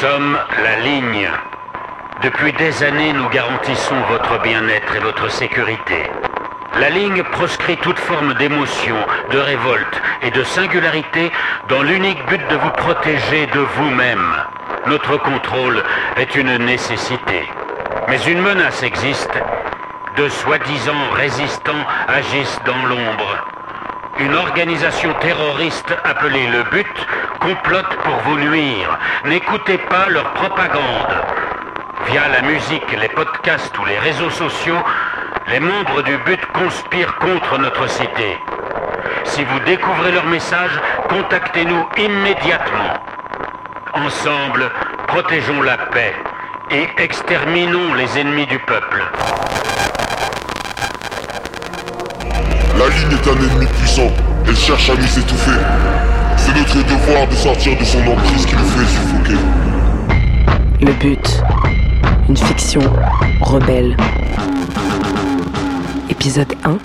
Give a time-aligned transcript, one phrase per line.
[0.00, 1.28] sommes la ligne.
[2.22, 6.08] Depuis des années, nous garantissons votre bien-être et votre sécurité.
[6.80, 8.96] La ligne proscrit toute forme d'émotion,
[9.30, 11.30] de révolte et de singularité
[11.68, 14.32] dans l'unique but de vous protéger de vous-même.
[14.86, 15.82] Notre contrôle
[16.16, 17.46] est une nécessité.
[18.08, 19.38] Mais une menace existe.
[20.16, 23.59] De soi-disant résistants agissent dans l'ombre.
[24.20, 27.06] Une organisation terroriste appelée le but
[27.40, 28.98] complote pour vous nuire.
[29.24, 31.24] N'écoutez pas leur propagande.
[32.06, 34.76] Via la musique, les podcasts ou les réseaux sociaux,
[35.48, 38.36] les membres du but conspirent contre notre cité.
[39.24, 40.78] Si vous découvrez leur message,
[41.08, 43.02] contactez-nous immédiatement.
[43.94, 44.70] Ensemble,
[45.06, 46.14] protégeons la paix
[46.70, 49.02] et exterminons les ennemis du peuple.
[52.80, 54.10] La ligne est un ennemi puissant.
[54.48, 55.50] Elle cherche à nous étouffer.
[56.38, 59.38] C'est notre devoir de sortir de son emprise qui nous fait suffoquer.
[60.80, 61.42] Le but.
[62.26, 62.80] Une fiction
[63.42, 63.94] rebelle.
[66.08, 66.78] Épisode 1.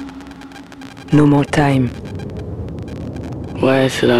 [1.13, 1.87] No More Time.
[3.61, 4.19] Ouais, c'est là.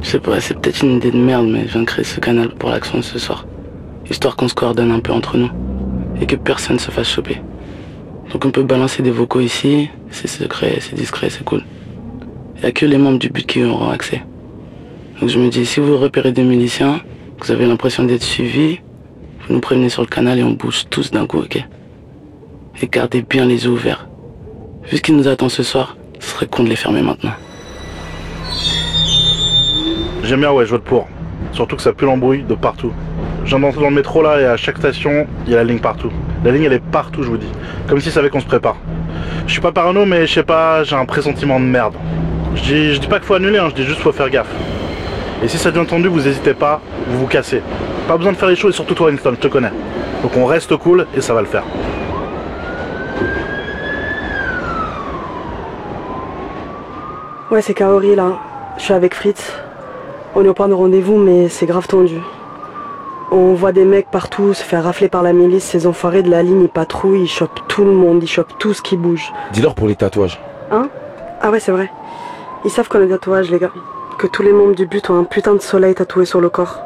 [0.00, 2.18] Je sais pas, c'est peut-être une idée de merde, mais je viens de créer ce
[2.18, 3.44] canal pour l'action de ce soir.
[4.08, 5.50] Histoire qu'on se coordonne un peu entre nous.
[6.18, 7.42] Et que personne se fasse choper.
[8.32, 11.64] Donc on peut balancer des vocaux ici, c'est secret, c'est discret, c'est cool.
[12.58, 14.22] Il a que les membres du but qui auront accès.
[15.20, 17.00] Donc je me dis, si vous repérez des miliciens,
[17.40, 18.80] vous avez l'impression d'être suivis,
[19.46, 21.64] vous nous prévenez sur le canal et on bouge tous d'un coup, ok?
[22.82, 24.08] Et gardez bien les yeux ouverts.
[24.84, 27.32] Vu ce qui nous attend ce soir, ce serait con de les fermer maintenant.
[30.22, 31.08] J'aime bien, ouais, je vote pour.
[31.52, 32.92] Surtout que ça pue l'embrouille de partout.
[33.48, 36.12] J'en dans le métro là et à chaque station, il y a la ligne partout.
[36.44, 37.50] La ligne elle est partout, je vous dis.
[37.88, 38.76] Comme si ça savait qu'on se prépare.
[39.46, 41.94] Je suis pas parano, mais je sais pas, j'ai un pressentiment de merde.
[42.56, 44.54] Je dis, dis pas qu'il faut annuler, hein, je dis juste faut faire gaffe.
[45.42, 47.62] Et si ça devient tendu, vous hésitez pas, vous vous cassez.
[48.06, 49.72] Pas besoin de faire les choses et surtout toi, Winston, je te connais.
[50.22, 51.64] Donc on reste cool et ça va le faire.
[57.50, 58.40] Ouais, c'est Kaori là.
[58.76, 59.54] Je suis avec Fritz.
[60.34, 62.20] On est au point de rendez-vous, mais c'est grave tendu.
[63.30, 65.64] On voit des mecs partout se faire rafler par la milice.
[65.64, 68.72] Ces enfoirés de la ligne, ils patrouillent, ils chopent tout le monde, ils chopent tout
[68.72, 69.32] ce qui bouge.
[69.52, 70.40] Dis-leur pour les tatouages.
[70.70, 70.88] Hein?
[71.42, 71.90] Ah ouais, c'est vrai.
[72.64, 73.70] Ils savent qu'on a des tatouages, les gars.
[74.18, 76.80] Que tous les membres du but ont un putain de soleil tatoué sur le corps.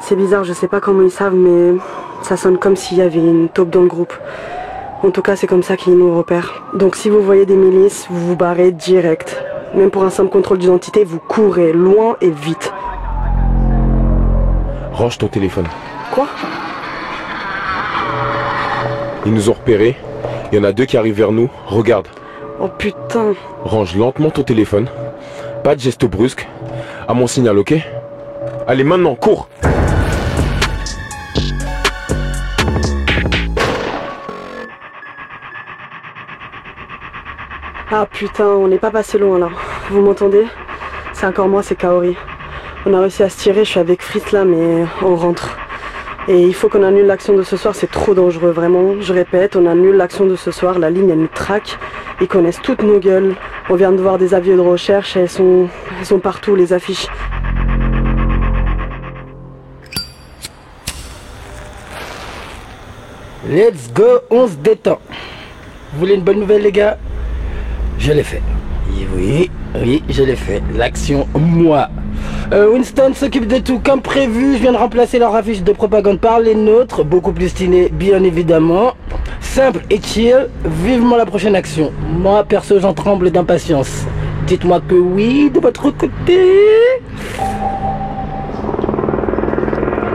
[0.00, 1.74] C'est bizarre, je sais pas comment ils savent, mais
[2.22, 4.12] ça sonne comme s'il y avait une taupe dans le groupe.
[5.02, 6.62] En tout cas, c'est comme ça qu'ils nous repèrent.
[6.74, 9.42] Donc si vous voyez des milices, vous vous barrez direct.
[9.74, 12.72] Même pour un simple contrôle d'identité, vous courez loin et vite.
[14.96, 15.66] Range ton téléphone.
[16.10, 16.26] Quoi?
[19.26, 19.94] Ils nous ont repérés.
[20.50, 21.50] Il y en a deux qui arrivent vers nous.
[21.66, 22.08] Regarde.
[22.58, 23.34] Oh putain.
[23.62, 24.88] Range lentement ton téléphone.
[25.62, 26.48] Pas de geste brusque.
[27.06, 27.74] À mon signal, ok?
[28.66, 29.50] Allez, maintenant, cours
[37.90, 39.50] Ah putain, on n'est pas passé loin là.
[39.90, 40.46] Vous m'entendez?
[41.12, 42.16] C'est encore moi, c'est Kaori.
[42.88, 45.58] On a réussi à se tirer, je suis avec Fritz là, mais on rentre.
[46.28, 49.00] Et il faut qu'on annule l'action de ce soir, c'est trop dangereux, vraiment.
[49.00, 51.80] Je répète, on annule l'action de ce soir, la ligne elle nous traque.
[52.20, 53.34] Ils connaissent toutes nos gueules.
[53.70, 55.66] On vient de voir des avions de recherche elles sont,
[55.98, 57.08] elles sont partout, les affiches.
[63.48, 65.00] Let's go, on se détend.
[65.92, 66.98] Vous voulez une bonne nouvelle les gars?
[67.98, 68.42] Je l'ai fait.
[69.12, 70.62] Oui, oui, je l'ai fait.
[70.72, 71.88] L'action, moi.
[72.52, 74.54] Euh, Winston s'occupe de tout comme prévu.
[74.54, 77.04] Je viens de remplacer leur affiche de propagande par les nôtres.
[77.04, 78.92] Beaucoup plus stylé, bien évidemment.
[79.40, 80.48] Simple et chill.
[80.64, 81.92] Vivement la prochaine action.
[82.16, 84.06] Moi, perso, j'en tremble d'impatience.
[84.46, 86.40] Dites-moi que oui, de votre côté.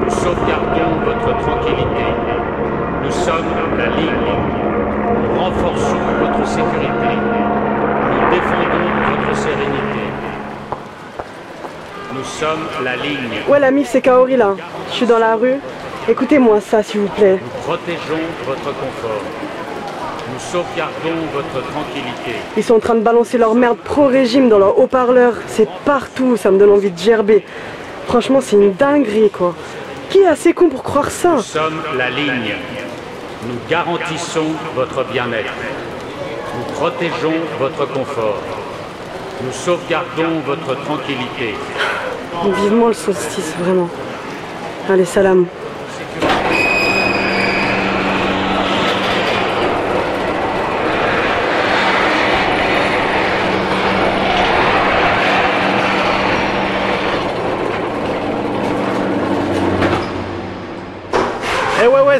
[0.04, 2.06] Nous sauvegardons votre tranquillité.
[3.04, 4.36] Nous sommes la ligne.
[5.22, 7.12] Nous renforçons votre sécurité.
[8.08, 9.82] Nous défendons votre sérénité.
[12.84, 13.42] La ligne.
[13.48, 14.56] Ouais, la mif, c'est Kaori là.
[14.90, 15.56] Je suis dans la rue.
[16.10, 17.40] Écoutez-moi ça, s'il vous plaît.
[17.42, 19.22] Nous protégeons votre confort.
[20.34, 22.36] Nous sauvegardons votre tranquillité.
[22.58, 25.34] Ils sont en train de balancer leur merde pro-régime dans leur haut-parleur.
[25.48, 27.46] C'est partout, ça me donne envie de gerber.
[28.08, 29.54] Franchement, c'est une dinguerie, quoi.
[30.10, 31.36] Qui est assez con pour croire ça?
[31.36, 32.56] Nous sommes la ligne.
[33.48, 35.54] Nous garantissons votre bien-être.
[36.58, 38.38] Nous protégeons votre confort.
[39.44, 41.56] Nous sauvegardons votre tranquillité.
[42.44, 43.90] Vivement le solstice, vraiment.
[44.90, 45.46] Allez, salam.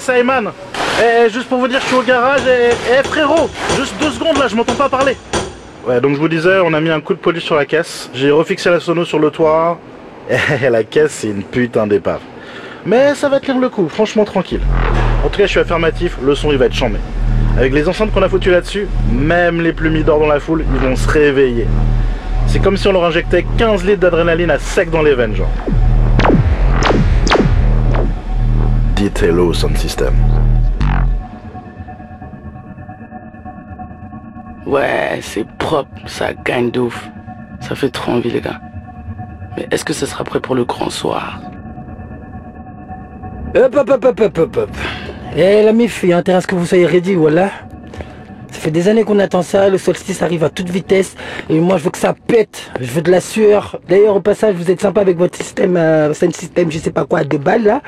[0.02, 0.52] c'est Ayman.
[1.00, 4.38] Eh, juste pour vous dire, je suis au garage et, eh, frérot, juste deux secondes
[4.38, 5.16] là, je m'entends pas parler.
[5.86, 8.10] Ouais, donc je vous disais, on a mis un coup de police sur la caisse.
[8.14, 9.80] J'ai refixé la sono sur le toit.
[10.70, 12.22] La caisse, c'est une putain d'épave.
[12.86, 14.62] Mais ça va tenir le coup, franchement tranquille.
[15.24, 16.98] En tout cas, je suis affirmatif, le son il va être chambé.
[17.58, 20.80] Avec les enceintes qu'on a foutues là-dessus, même les plus d'or dans la foule, ils
[20.80, 21.68] vont se réveiller.
[22.48, 25.52] C'est comme si on leur injectait 15 litres d'adrénaline à sec dans les veines, genre.
[28.96, 30.14] Dites hello, sound system.
[34.66, 37.10] Ouais, c'est propre, ça gagne de ouf.
[37.60, 38.60] Ça fait trop envie, les gars.
[39.58, 41.40] Mais est-ce que ça sera prêt pour le grand soir?
[43.56, 44.78] Hop, hop, hop, hop, hop, hop, hop.
[45.36, 47.50] Eh, la mif, il y a intérêt à ce que vous soyez ready, voilà.
[48.52, 51.16] Ça fait des années qu'on attend ça, le solstice arrive à toute vitesse,
[51.50, 53.80] et moi je veux que ça pète, je veux de la sueur.
[53.88, 57.24] D'ailleurs, au passage, vous êtes sympa avec votre système, euh, système, je sais pas quoi,
[57.24, 57.82] de balles là.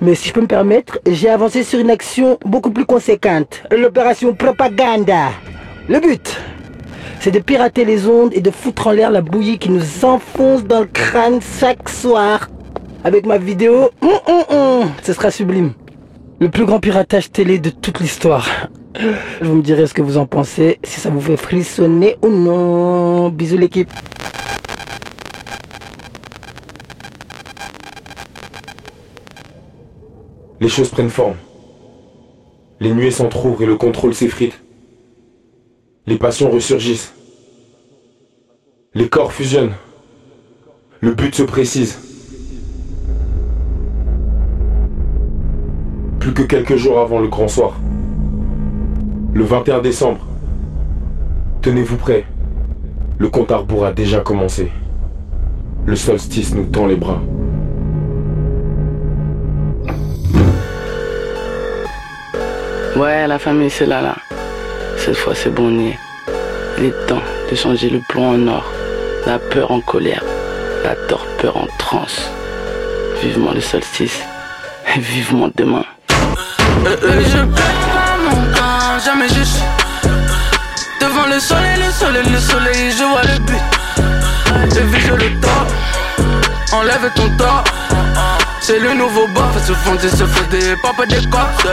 [0.00, 3.62] Mais si je peux me permettre, j'ai avancé sur une action beaucoup plus conséquente.
[3.70, 5.28] L'opération propaganda.
[5.88, 6.36] Le but,
[7.20, 10.64] c'est de pirater les ondes et de foutre en l'air la bouillie qui nous enfonce
[10.64, 12.48] dans le crâne chaque soir.
[13.04, 15.72] Avec ma vidéo, hum, ce sera sublime.
[16.40, 18.48] Le plus grand piratage télé de toute l'histoire.
[19.42, 23.28] Vous me direz ce que vous en pensez, si ça vous fait frissonner ou non.
[23.28, 23.90] Bisous l'équipe.
[30.58, 31.36] Les choses prennent forme.
[32.80, 34.58] Les nuées s'entr'ouvrent et le contrôle s'effrite.
[36.06, 37.12] Les passions ressurgissent.
[38.94, 39.74] Les corps fusionnent.
[41.00, 41.98] Le but se précise.
[46.18, 47.74] Plus que quelques jours avant le grand soir.
[49.34, 50.26] Le 21 décembre.
[51.62, 52.24] Tenez-vous prêts.
[53.18, 54.72] Le compte à rebours a déjà commencé.
[55.84, 57.20] Le solstice nous tend les bras.
[62.96, 64.16] Ouais, la famille, c'est là, là.
[65.04, 65.70] Cette fois, c'est bon.
[66.78, 68.64] Il est temps de changer le plomb en or,
[69.26, 70.22] la peur en colère,
[70.84, 72.30] la torpeur en transe.
[73.22, 74.20] Vivement le solstice,
[74.94, 75.84] et vivement demain.
[76.86, 79.62] Euh, euh, je pète pas mon camp, jamais je suis
[81.00, 84.74] Devant le soleil, le soleil, le soleil, je vois le but.
[84.74, 85.66] Je vis, je le tort
[86.72, 87.64] Enlève ton tort.
[88.60, 91.66] C'est le nouveau bas, se fonder, se fonder, papa des cops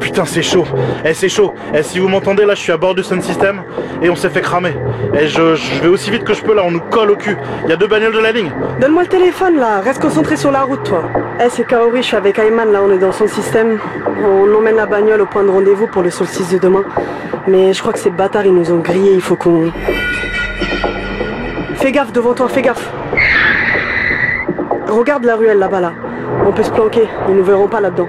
[0.00, 0.64] putain c'est chaud
[1.04, 3.62] Eh c'est chaud Eh si vous m'entendez là je suis à bord du Sun System
[4.02, 4.74] et on s'est fait cramer
[5.14, 7.36] Eh je, je vais aussi vite que je peux là on nous colle au cul
[7.64, 8.50] Il y a deux bagnoles de la ligne
[8.80, 11.02] Donne-moi le téléphone là, reste concentré sur la route toi.
[11.38, 13.78] Eh c'est Kaori, je suis avec Ayman là, on est dans son système.
[14.22, 16.82] On emmène la bagnole au point de rendez-vous pour le solstice de demain.
[17.46, 19.70] Mais je crois que ces bâtards ils nous ont grillés, il faut qu'on...
[21.74, 22.90] Fais gaffe devant toi, fais gaffe.
[24.88, 25.92] Regarde la ruelle là-bas là.
[26.46, 28.08] On peut se planquer, ils nous verront pas là-dedans.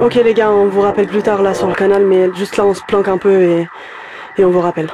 [0.00, 2.66] Ok les gars, on vous rappelle plus tard là sur le canal, mais juste là
[2.66, 3.66] on se planque un peu et,
[4.38, 4.90] on vous rappelle.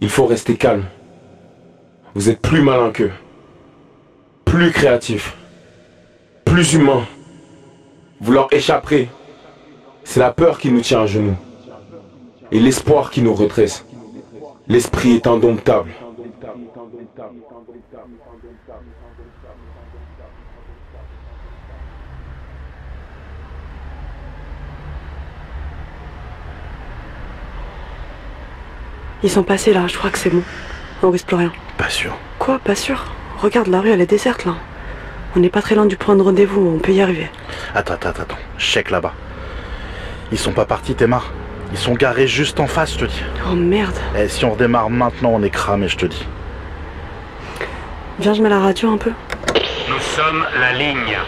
[0.00, 0.84] Il faut rester calme.
[2.14, 3.12] Vous êtes plus malin qu'eux.
[4.44, 5.36] Plus créatif.
[6.44, 7.04] Plus humain.
[8.20, 9.08] Vous leur échapperez.
[10.02, 11.36] C'est la peur qui nous tient à genoux.
[12.50, 13.84] Et l'espoir qui nous redresse.
[14.66, 15.90] L'esprit est indomptable.
[29.22, 30.42] Ils sont passés là, je crois que c'est bon.
[31.02, 31.52] On risque plus rien.
[31.76, 32.16] Pas sûr.
[32.38, 33.04] Quoi, pas sûr?
[33.38, 34.54] Regarde, la rue elle est déserte là.
[35.36, 37.30] On n'est pas très loin du point de rendez-vous, on peut y arriver.
[37.74, 38.38] Attends, attends, attends.
[38.58, 39.12] Check là-bas.
[40.32, 41.22] Ils sont pas partis, Théma.
[41.72, 43.22] Ils sont garés juste en face, je te dis.
[43.50, 43.96] Oh merde.
[44.16, 46.26] Eh, si on redémarre maintenant, on est cramé, je te dis.
[48.20, 49.12] Viens, je mets la radio un peu.
[49.88, 51.18] Nous sommes la ligne.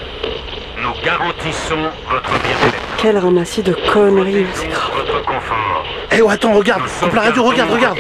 [0.83, 2.79] Nous garantissons votre bien-être.
[2.97, 4.47] Quel ramassis de conneries,
[4.95, 5.85] votre confort.
[6.13, 7.99] Eh, oh, attends, regarde Coupe la radio, regarde, regarde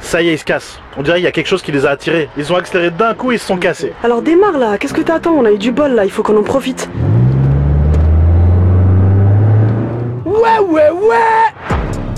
[0.00, 0.78] Ça y est, ils se cassent.
[0.98, 2.28] On dirait qu'il y a quelque chose qui les a attirés.
[2.36, 3.92] Ils ont accéléré d'un coup, ils se sont cassés.
[4.04, 5.32] Alors démarre là, qu'est-ce que t'attends?
[5.32, 6.88] On a eu du bol là, il faut qu'on en profite.
[10.26, 11.65] Ouais, ouais, ouais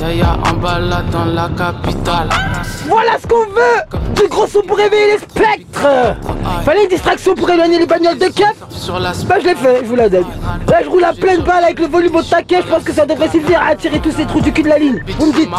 [0.00, 2.28] Yaya en balade dans la capitale
[2.86, 6.16] Voilà ce qu'on veut Du gros son pour réveiller les spectres
[6.64, 8.54] Fallait une distraction pour éloigner les bagnoles de cap
[9.26, 10.26] Bah je l'ai fait, je vous la donne.
[10.68, 13.06] Là je roule à pleine balle avec le volume au taquet, je pense que ça
[13.06, 15.02] devrait suffire à attirer tous ces trous du cul de la ligne.
[15.18, 15.50] Vous me dites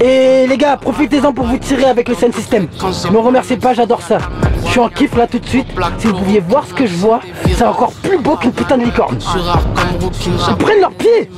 [0.00, 2.68] Et les gars, profitez-en pour vous tirer avec le Sun System.
[3.06, 4.18] Ne me remerciez pas, j'adore ça.
[4.76, 5.68] Je suis en kiff là tout de suite.
[5.96, 8.84] Si vous pouviez voir ce que je vois, c'est encore plus beau qu'une putain de
[8.84, 9.16] licorne.
[9.18, 11.30] Ils prennent leurs pieds.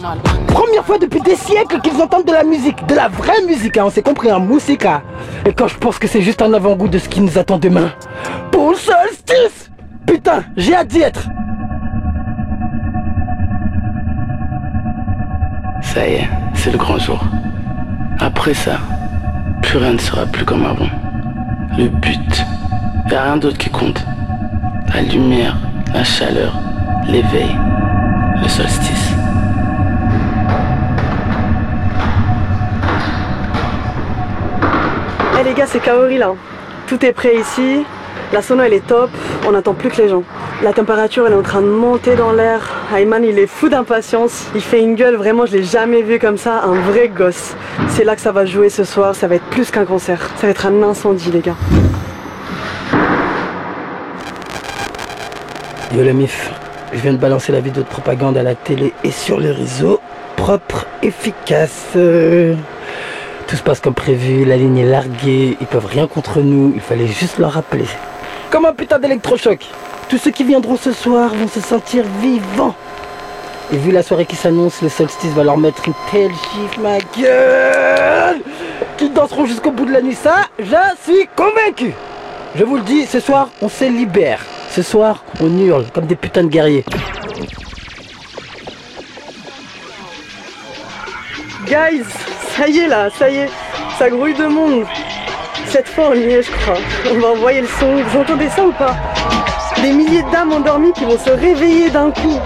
[0.48, 3.84] Première fois depuis des siècles qu'ils entendent de la musique, de la vraie musique, hein,
[3.86, 5.02] on s'est compris, un musica.
[5.46, 7.92] Et quand je pense que c'est juste un avant-goût de ce qui nous attend demain.
[8.50, 9.70] Pour le solstice
[10.04, 11.28] Putain, j'ai hâte d'y être.
[15.80, 17.20] Ça y est, c'est le grand jour.
[18.18, 18.78] Après ça,
[19.62, 20.90] plus rien ne sera plus comme avant.
[21.78, 22.44] Le but,
[23.12, 24.04] y a rien d'autre qui compte.
[24.94, 25.56] La lumière,
[25.94, 26.52] la chaleur,
[27.06, 27.56] l'éveil,
[28.42, 29.12] le solstice.
[35.40, 36.32] Eh les gars, c'est Kaori là.
[36.86, 37.84] Tout est prêt ici.
[38.32, 39.10] La sono elle est top.
[39.46, 40.22] On n'attend plus que les gens.
[40.62, 42.60] La température elle est en train de monter dans l'air.
[42.94, 44.46] Ayman il est fou d'impatience.
[44.54, 46.62] Il fait une gueule, vraiment je l'ai jamais vu comme ça.
[46.64, 47.54] Un vrai gosse.
[47.88, 49.14] C'est là que ça va jouer ce soir.
[49.14, 50.20] Ça va être plus qu'un concert.
[50.36, 51.56] Ça va être un incendie les gars.
[55.94, 56.50] Yo la mif,
[56.92, 60.00] je viens de balancer la vidéo de propagande à la télé et sur les réseaux.
[60.36, 61.86] Propre, efficace.
[61.94, 66.82] Tout se passe comme prévu, la ligne est larguée, ils peuvent rien contre nous, il
[66.82, 67.86] fallait juste leur rappeler.
[68.50, 69.64] Comme un putain d'électrochoc.
[70.10, 72.74] Tous ceux qui viendront ce soir vont se sentir vivants.
[73.72, 76.98] Et vu la soirée qui s'annonce, le solstice va leur mettre une telle gifle, ma
[77.18, 78.42] gueule
[78.98, 81.94] Qu'ils danseront jusqu'au bout de la nuit, ça, j'en suis convaincu
[82.54, 84.40] Je vous le dis, ce soir, on se libère.
[84.70, 86.84] Ce soir, on hurle comme des putains de guerriers.
[91.66, 92.04] Guys,
[92.56, 93.50] ça y est là, ça y est.
[93.98, 94.84] Ça grouille de monde.
[95.66, 96.78] Cette fois on y est je crois.
[97.10, 97.96] On va envoyer le son.
[97.96, 98.96] Vous entendez ça ou pas?
[99.82, 102.38] Des milliers d'âmes endormies qui vont se réveiller d'un coup.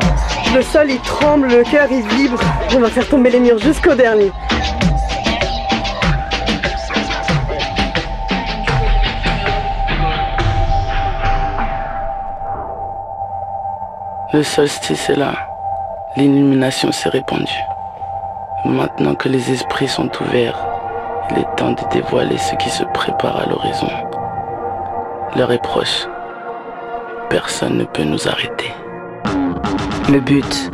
[0.54, 2.40] Le sol il tremble, le cœur il vibre.
[2.74, 4.32] On va faire tomber les murs jusqu'au dernier.
[14.34, 15.34] Le solstice est là.
[16.16, 17.62] L'illumination s'est répandue.
[18.64, 20.58] Maintenant que les esprits sont ouverts,
[21.30, 23.90] il est temps de dévoiler ce qui se prépare à l'horizon.
[25.36, 26.06] L'heure est proche.
[27.28, 28.72] Personne ne peut nous arrêter.
[30.10, 30.70] Le but.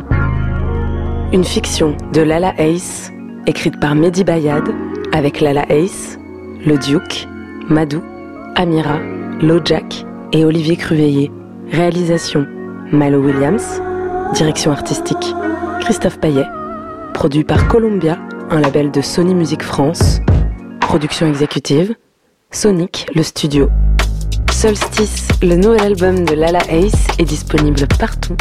[1.33, 3.11] Une fiction de Lala Ace,
[3.45, 4.69] écrite par Mehdi Bayad,
[5.11, 6.17] avec Lala Ace,
[6.65, 7.27] Le Duke,
[7.67, 8.01] Madou,
[8.55, 8.99] Amira,
[9.41, 11.29] Lojak et Olivier Cruveillé.
[11.73, 12.47] Réalisation
[12.91, 13.81] Milo Williams.
[14.33, 15.35] Direction artistique
[15.81, 16.45] Christophe Payet.
[17.13, 18.17] Produit par Columbia,
[18.49, 20.19] un label de Sony Music France.
[20.81, 21.95] Production exécutive
[22.51, 23.69] Sonic, le studio.
[24.51, 28.35] Solstice, le nouvel album de Lala Ace, est disponible partout